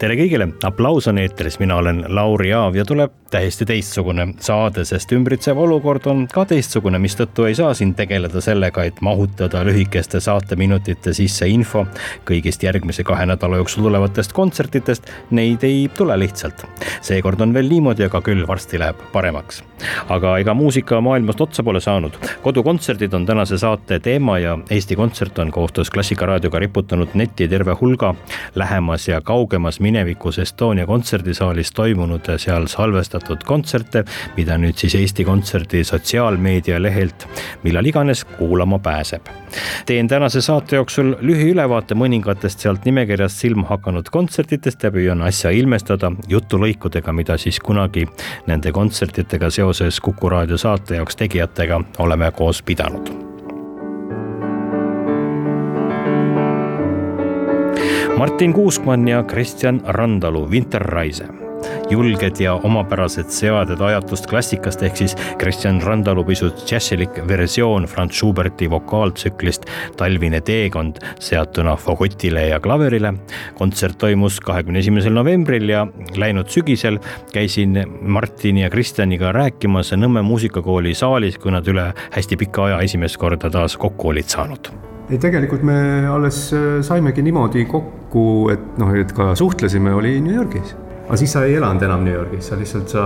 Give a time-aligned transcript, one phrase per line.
[0.00, 5.12] Tere kõigile, aplaus on eetris, mina olen Lauri Aav ja tuleb täiesti teistsugune saade, sest
[5.14, 11.12] ümbritsev olukord on ka teistsugune, mistõttu ei saa siin tegeleda sellega, et mahutada lühikeste saateminutite
[11.14, 11.84] sisse info
[12.26, 15.10] kõigist järgmise kahe nädala jooksul tulevatest kontsertidest.
[15.36, 16.64] Neid ei tule lihtsalt.
[17.00, 19.62] seekord on veel niimoodi, aga küll varsti läheb paremaks.
[20.08, 22.16] aga ega muusika maailmast otsa pole saanud.
[22.42, 28.14] kodukontserdid on tänase saate teema ja Eesti Kontsert on koostöös Klassikaraadioga riputanud netti terve hulga
[28.54, 34.04] lähemas ja kaugemas minevikus Estonia kontserdisaalis toimunud seal salvestatud kontserte,
[34.36, 37.26] mida nüüd siis Eesti Kontserdi sotsiaalmeedia lehelt
[37.64, 39.26] millal iganes kuulama pääseb.
[39.86, 46.12] teen tänase saate jooksul lühiülevaate mõningatest sealt nimekirjast silma hakanud kontsertidest ja püüan asja ilmestada
[46.28, 48.06] jutulõikudega, mida siis kunagi
[48.46, 53.29] nende kontsertidega seoses Kuku raadio saate jaoks tegijatega oleme koos pidanud
[58.20, 61.24] Martin Kuusmann ja Kristjan Randalu, Winterreise
[61.90, 68.68] julged ja omapärased seaded ajatust klassikast, ehk siis Kristjan Randalu pisut džässilik versioon Franz Schuberti
[68.70, 69.64] vokaaltsüklist
[69.96, 73.14] Talvine teekond seatuna fagotile ja klaverile.
[73.54, 77.00] kontsert toimus kahekümne esimesel novembril ja läinud sügisel
[77.32, 83.16] käisin Martini ja Kristjaniga rääkimas Nõmme muusikakooli saalis, kui nad üle hästi pika aja esimest
[83.16, 85.80] korda taas kokku olid saanud ei, tegelikult me
[86.10, 86.44] alles
[86.86, 90.76] saimegi niimoodi kokku, et noh, et ka suhtlesime, oli New Yorgis
[91.10, 93.02] aga siis sa ei elanud enam New Yorgis, sa lihtsalt, sa,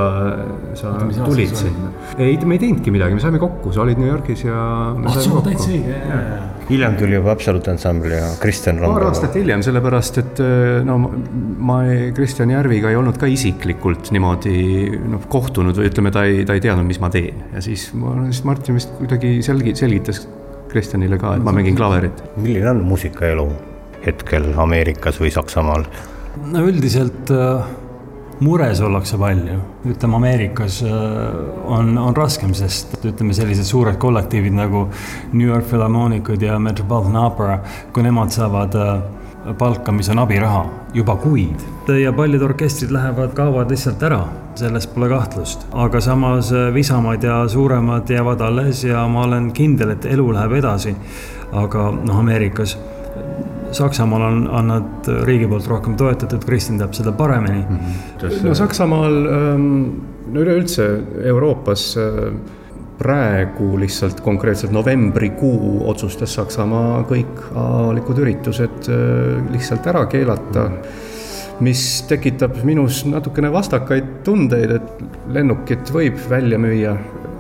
[0.77, 1.89] sa Oota, tulid sinna.
[2.21, 4.59] ei, me ei teinudki midagi, me saime kokku, sa olid New Yorgis ja.
[4.93, 6.43] ah, on täitsa õige, jaa, jaa.
[6.69, 8.99] hiljem tuli juba Absolute Ensemble ja Kristjan Randal.
[8.99, 10.45] paar aastat hiljem, sellepärast et
[10.85, 11.81] no ma
[12.17, 14.59] Kristjan Järviga ei olnud ka isiklikult niimoodi
[15.01, 18.19] noh, kohtunud või ütleme, ta ei, ta ei teadnud, mis ma teen ja siis ma,
[18.29, 20.27] siis Martin vist kuidagi selgi-, selgitas
[20.75, 22.21] Kristjanile ka, et ma mängin klaverit.
[22.37, 23.47] milline on muusikaelu
[24.05, 25.89] hetkel Ameerikas või Saksamaal?
[26.51, 27.73] no üldiselt äh
[28.43, 29.59] mures ollakse palju,
[29.89, 31.37] ütleme Ameerikas äh,
[31.71, 34.89] on, on raskem, sest ütleme, sellised suured kollektiivid nagu
[35.33, 37.59] New York Philharmonikud ja Metropolitan Opera,
[37.95, 38.95] kui nemad saavad äh,
[39.59, 41.61] palka, mis on abiraha juba kuid
[42.01, 44.23] ja paljud orkestrid lähevad, kaovad lihtsalt ära,
[44.57, 45.67] selles pole kahtlust.
[45.73, 50.53] aga samas äh, visamad ja suuremad jäävad alles ja ma olen kindel, et elu läheb
[50.53, 50.97] edasi.
[51.53, 52.79] aga noh, Ameerikas
[53.75, 57.77] Saksamaal on, on nad riigi poolt rohkem toetatud, Kristjan teab seda paremini mm.
[57.77, 58.47] -hmm.
[58.47, 59.89] no Saksamaal, ähm,
[60.33, 61.97] no üleüldse Euroopas
[62.99, 70.69] praegu lihtsalt konkreetselt novembrikuu otsustas Saksamaa kõik avalikud üritused äh, lihtsalt ära keelata
[71.63, 76.95] mis tekitab minus natukene vastakaid tundeid, et lennukit võib välja müüa,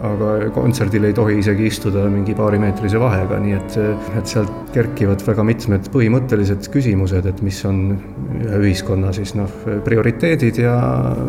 [0.04, 3.78] aga kontserdil ei tohi isegi istuda mingi paarimeetrise vahega, nii et,
[4.20, 7.80] et sealt kerkivad väga mitmed põhimõttelised küsimused, et mis on
[8.60, 9.50] ühiskonna siis noh,
[9.86, 10.76] prioriteedid ja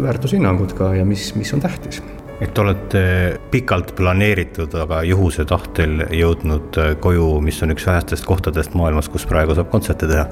[0.05, 2.03] väärtushinnangud ka ja mis, mis on tähtis
[2.43, 3.05] et olete
[3.51, 9.55] pikalt planeeritud, aga juhuse tahtel jõudnud koju, mis on üks vähestest kohtadest maailmas, kus praegu
[9.55, 10.27] saab kontserte teha?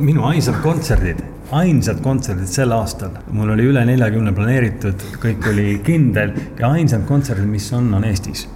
[0.00, 1.18] minu ainsad kontserdid
[1.52, 7.48] ainsad kontserdid sel aastal, mul oli üle neljakümne planeeritud, kõik oli kindel ja ainsad kontserdid,
[7.50, 8.46] mis on, on Eestis,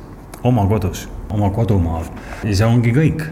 [0.47, 2.07] oma kodus, oma kodumaal
[2.45, 3.27] ja see ongi kõik,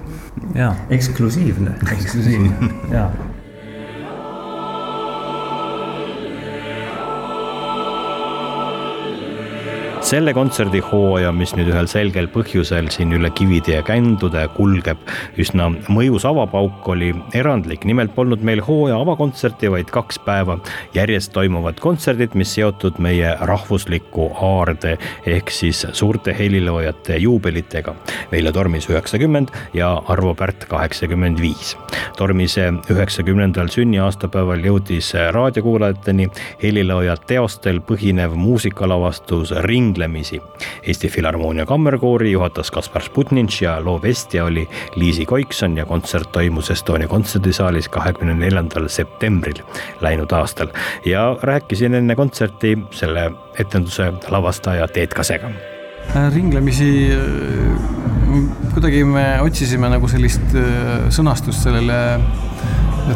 [0.58, 0.74] jaa.
[0.98, 1.76] eksklusiivne.
[1.94, 3.10] eksklusiivne, jaa
[10.12, 15.00] selle kontserdihooaja, mis nüüd ühel selgel põhjusel siin üle kivide ja kändude kulgeb,
[15.40, 17.86] üsna mõjus avapauk oli erandlik.
[17.88, 20.58] nimelt polnud meil hooaja avakontserti, vaid kaks päeva
[20.92, 27.94] järjest toimuvad kontserdid, mis seotud meie rahvusliku aarde ehk siis suurte heliloojate juubelitega.
[28.32, 31.72] Veljo Tormis üheksakümmend ja Arvo Pärt kaheksakümmend viis.
[32.20, 36.28] Tormise üheksakümnendal sünniaastapäeval jõudis raadiokuulajateni
[36.62, 40.40] helilooja teostel põhinev muusikalavastus Ringla võistlemisi.
[40.82, 46.70] Eesti Filharmoonia Kammerkoori juhatas Kaspar Sputnitš ja loo vestja oli Liisi Koikson ja kontsert toimus
[46.70, 49.62] Estonia kontserdisaalis kahekümne neljandal septembril
[50.00, 50.68] läinud aastal.
[51.04, 55.50] Ja rääkisin enne kontserti selle etenduse lavastaja Teet Kasega.
[56.34, 57.10] Ringlemisi
[58.72, 61.98] kuidagi me otsisime nagu sellist äh, sõnastust sellele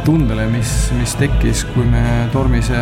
[0.04, 2.02] tundele, mis, mis tekkis, kui me
[2.32, 2.78] Tormise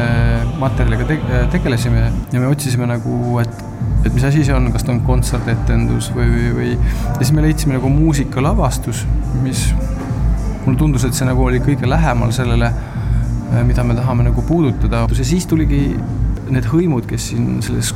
[0.61, 2.09] materjaliga te tegelesime.
[2.33, 3.65] Ja me otsisime nagu, et,
[4.05, 7.45] et mis asi see on, kas ta on kontsertetendus või, või, või ja siis me
[7.45, 9.05] leidsime nagu muusikalavastus,
[9.43, 9.67] mis
[10.65, 12.71] mulle tundus, et see nagu oli kõige lähemal sellele,
[13.65, 15.05] mida me tahame nagu puudutada.
[15.09, 15.83] Ja siis tuligi
[16.53, 17.93] need hõimud, kes siin selles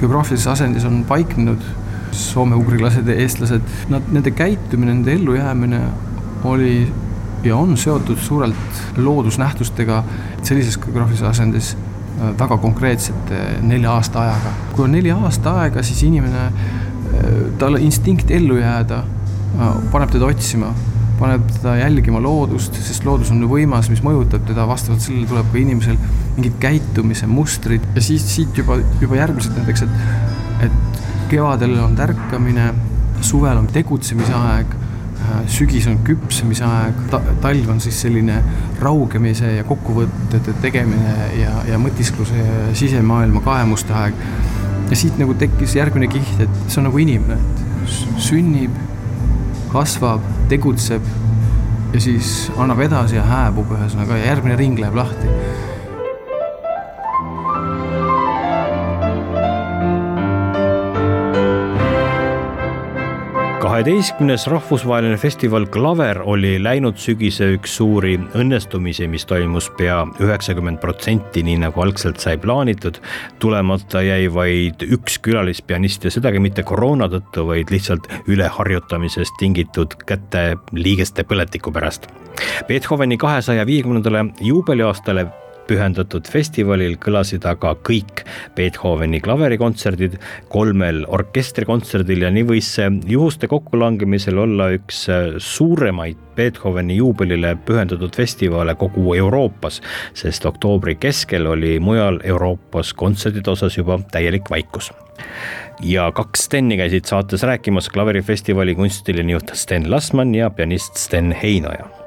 [0.00, 1.62] geograafilises asendis on paiknenud,
[2.14, 5.80] soome-ugrilased ja eestlased, nad, nende käitumine, nende ellujäämine
[6.46, 6.76] oli
[7.44, 10.04] ja on seotud suurelt loodusnähtustega
[10.42, 11.93] sellises geograafilises asendis äh,
[12.38, 14.54] väga konkreetsete nelja aasta ajaga.
[14.74, 20.28] kui on neli aasta aega, siis inimene, äh, talle instinkt ellu jääda äh, paneb teda
[20.30, 20.72] otsima,
[21.18, 25.60] paneb teda jälgima loodust, sest loodus on võimas, mis mõjutab teda, vastavalt sellele tuleb ka
[25.62, 25.98] inimesel
[26.36, 32.72] mingid käitumise mustrid ja siis siit juba, juba järgmised näiteks, et, et kevadel on tärkamine,
[33.24, 34.74] suvel on tegutsemise aeg
[35.50, 38.38] sügis on küpsemise aeg ta,, talv on siis selline
[38.82, 44.24] raugemise ja kokkuvõtete tegemine ja, ja mõtiskluse ja sisemaailma kaemuste aeg.
[44.90, 48.74] ja siit nagu tekkis järgmine kiht, et see on nagu inimene, et sünnib,
[49.72, 51.06] kasvab, tegutseb
[51.94, 55.30] ja siis annab edasi ja hääbub ühesõnaga järgmine ring läheb lahti
[63.74, 71.42] kaheteistkümnes rahvusvaheline festival Klaver oli läinud sügise üks suuri õnnestumisi, mis toimus pea üheksakümmend protsenti,
[71.42, 73.00] nii nagu algselt sai plaanitud.
[73.42, 80.52] tulemata jäi vaid üks külalispianist ja sedagi mitte koroona tõttu, vaid lihtsalt üleharjutamisest tingitud käte
[80.72, 82.06] liigeste põletiku pärast.
[82.68, 85.26] Beethoveni kahesaja viiekümnendale juubeliaastale
[85.68, 88.24] pühendatud festivalil kõlasid aga kõik
[88.56, 90.18] Beethoveni klaverikontserdid
[90.52, 95.06] kolmel orkestrikontserdil ja nii võis see juhuste kokkulangemisel olla üks
[95.38, 99.80] suuremaid Beethoveni juubelile pühendatud festivale kogu Euroopas,
[100.18, 104.90] sest oktoobri keskel oli mujal Euroopas kontserdide osas juba täielik vaikus.
[105.82, 112.03] Ja kaks Steni käisid saates rääkimas klaverifestivali kunstiline juht Sten Lasman ja pianist Sten Heinoja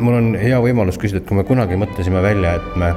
[0.00, 2.92] mul on hea võimalus küsida, et kui me kunagi mõtlesime välja, et me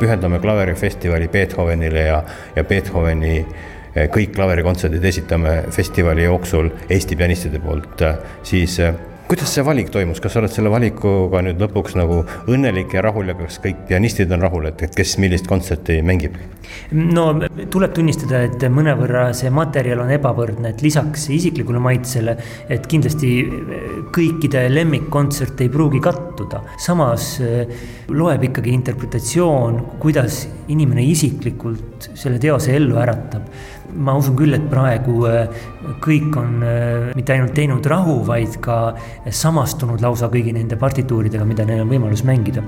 [0.00, 2.20] pühendame klaverifestivali Beethovenile ja,
[2.56, 8.02] ja Beethoveni eh, kõik klaverikontserdid esitame festivali jooksul Eesti pianistide poolt,
[8.46, 8.94] siis eh,
[9.26, 12.20] kuidas see valik toimus, kas sa oled selle valikuga nüüd lõpuks nagu
[12.52, 16.36] õnnelik ja rahul ja kas kõik pianistid on rahul, et, kes millist kontserti mängib?
[16.94, 17.26] no
[17.72, 22.36] tuleb tunnistada, et mõnevõrra see materjal on ebavõrdne, et lisaks isiklikule maitsele,
[22.70, 23.32] et kindlasti
[24.14, 26.62] kõikide lemmikkontsert ei pruugi kattuda.
[26.82, 27.78] samas eh,
[28.08, 33.50] loeb ikkagi interpretatsioon, kuidas inimene isiklikult selle teose ellu äratab
[33.94, 35.46] ma usun küll, et praegu äh,
[36.04, 38.78] kõik on äh, mitte ainult teinud rahu, vaid ka
[39.30, 42.64] samastunud lausa kõigi nende partituuridega, mida neil on võimalus mängida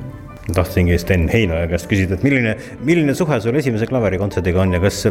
[0.54, 2.54] tahtsingi Sten Heinoja käest küsida, et milline,
[2.86, 5.02] milline suhe sul esimese klaverikontserdiga on ja kas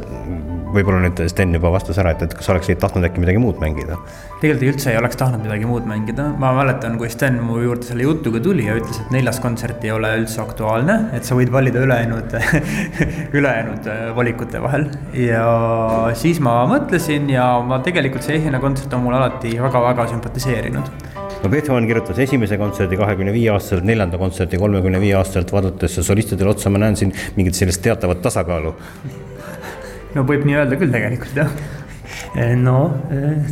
[0.74, 4.00] võib-olla nüüd Sten juba vastas ära, et, et kas oleksid tahtnud äkki midagi muud mängida?
[4.42, 8.08] tegelikult üldse ei oleks tahtnud midagi muud mängida, ma mäletan, kui Sten mu juurde selle
[8.08, 11.82] jutuga tuli ja ütles, et neljas kontsert ei ole üldse aktuaalne, et sa võid valida
[11.86, 12.36] ülejäänud
[13.38, 14.90] ülejäänud äh, valikute vahel.
[15.18, 15.46] ja
[16.18, 21.50] siis ma mõtlesin ja ma tegelikult see esimene kontsert on mulle alati väga-väga sümpatiseerinud no
[21.53, 26.74] Beethoven kirjutas esimese kontserdi kahekümne viie aastaselt, neljanda kontserdi kolmekümne viie aastaselt, vaadates solistidele otsa,
[26.74, 28.75] ma näen siin mingit sellist teatavat tasakaalu
[30.17, 31.51] no võib nii öelda küll tegelikult jah.
[32.38, 32.77] Eh, no
[33.13, 33.44] eh,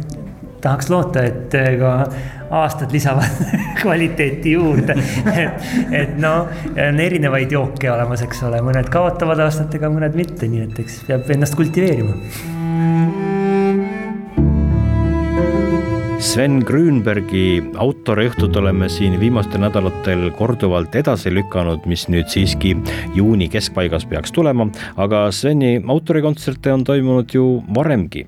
[0.64, 1.94] tahaks loota, et eh, ka
[2.56, 3.42] aastad lisavad
[3.82, 4.98] kvaliteeti juurde.
[5.34, 6.52] et, et noh,
[6.88, 11.34] on erinevaid jooke olemas, eks ole, mõned kaotavad aastatega, mõned mitte, nii et eks peab
[11.38, 13.45] ennast kultiveerima
[16.26, 22.74] Sven Grünbergi autoriõhtut oleme siin viimastel nädalatel korduvalt edasi lükanud, mis nüüd siiski
[23.14, 24.66] juuni keskpaigas peaks tulema,
[24.98, 27.46] aga Sveni autorikontserte on toimunud ju
[27.78, 28.26] varemgi.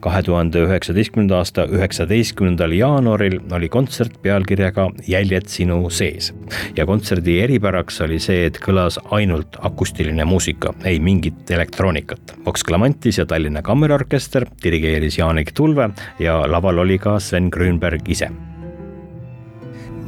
[0.00, 6.32] Kahe tuhande üheksateistkümnenda aasta üheksateistkümnendal jaanuaril oli kontsert pealkirjaga Jäljed sinu sees
[6.76, 12.36] ja kontserdi eripäraks oli see, et kõlas ainult akustiline muusika, ei mingit elektroonikat.
[12.46, 18.30] Vox Clamantis ja Tallinna Kammerorkester dirigeeris Jaanik Tulve ja laval oli ka Sven Grünberg ise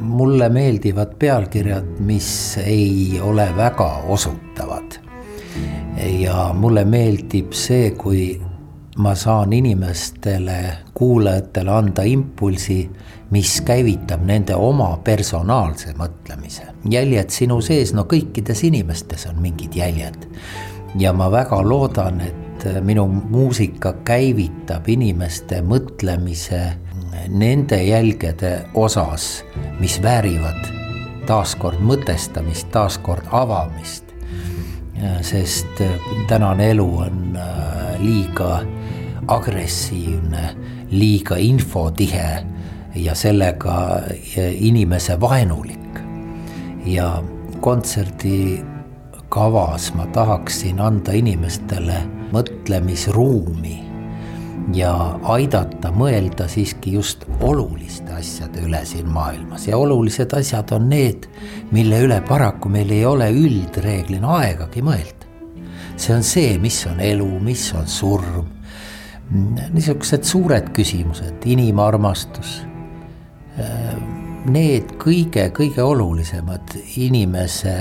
[0.03, 4.99] mulle meeldivad pealkirjad, mis ei ole väga osutavad.
[6.19, 8.41] ja mulle meeldib see, kui
[8.97, 12.91] ma saan inimestele, kuulajatele anda impulsi,
[13.31, 16.63] mis käivitab nende oma personaalse mõtlemise.
[16.89, 20.27] jäljed sinu sees, no kõikides inimestes on mingid jäljed.
[20.99, 26.61] ja ma väga loodan, et minu muusika käivitab inimeste mõtlemise
[27.27, 29.43] nende jälgede osas,
[29.79, 30.69] mis väärivad
[31.25, 34.03] taaskord mõtestamist, taaskord avamist.
[35.21, 35.81] sest
[36.27, 37.37] tänane elu on
[37.99, 38.61] liiga
[39.27, 40.55] agressiivne,
[40.91, 42.45] liiga infotihe
[42.95, 44.01] ja sellega
[44.37, 45.79] inimese vaenulik.
[46.85, 47.23] ja
[47.59, 52.03] kontserdikavas ma tahaksin anda inimestele
[52.33, 53.93] mõtlemisruumi
[54.75, 61.27] ja aidata mõelda siiski just oluliste asjade üle siin maailmas ja olulised asjad on need,
[61.71, 65.27] mille üle paraku meil ei ole üldreeglina aegagi mõelda.
[65.97, 68.47] see on see, mis on elu, mis on surm,
[69.73, 72.61] niisugused suured küsimused, inimarmastus.
[74.43, 77.75] Need kõige-kõige olulisemad inimese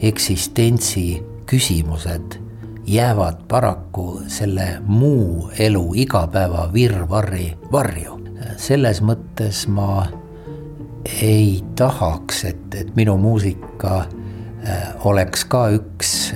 [0.00, 1.20] eksistentsi
[1.50, 2.38] küsimused
[2.86, 8.16] jäävad paraku selle muu elu igapäeva virvarri varju.
[8.56, 10.06] selles mõttes ma
[11.22, 14.06] ei tahaks, et, et minu muusika
[15.04, 16.34] oleks ka üks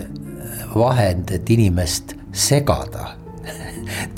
[0.74, 3.23] vahend, et inimest segada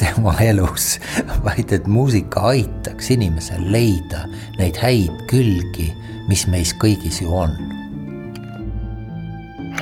[0.01, 0.97] tema elus,
[1.45, 4.27] vaid et muusika aitaks inimesel leida
[4.59, 5.93] neid häid külgi,
[6.31, 7.57] mis meis kõigis ju on.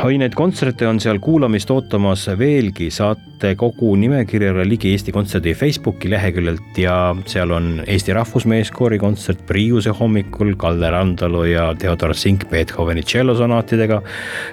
[0.05, 6.09] Oi, neid kontserte on seal kuulamist ootamas veelgi, saate kogu nimekirjale ligi Eesti Kontserdi Facebooki
[6.11, 13.03] leheküljelt ja seal on Eesti Rahvusmeeskoori kontsert Priiuse hommikul, Kalle Randalu ja Theodor Sink Beethoveni
[13.03, 14.01] tšellosonaatidega.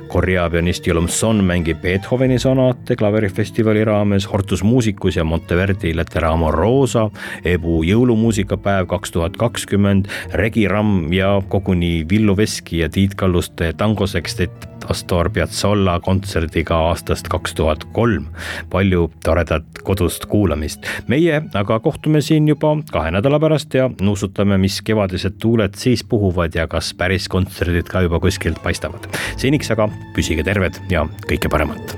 [0.07, 7.09] Korea pianist Jolom Son mängib Beethoveni sonaate klaverifestivali raames, Hortus Musicus ja Monteverdi Lateramo Rosa,
[7.45, 14.71] Ebu jõulumuusikapäev kaks tuhat kakskümmend, Regi Ramm ja koguni Villu Veski ja Tiit Kalluste tangosekstett
[14.89, 18.25] Astor Piazzolla kontserdiga aastast kaks tuhat kolm.
[18.71, 20.87] Palju toredat kodust kuulamist.
[21.07, 26.55] meie aga kohtume siin juba kahe nädala pärast ja nuusutame, mis kevadised tuuled siis puhuvad
[26.55, 29.07] ja kas päris kontserdid ka juba kuskilt paistavad.
[29.37, 31.97] seniks aga püsige terved ja kõike paremat.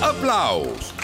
[0.00, 0.99] aplaus